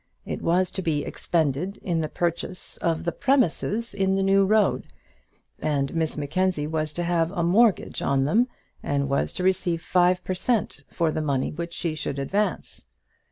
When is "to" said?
0.71-0.81, 6.93-7.03, 9.33-9.43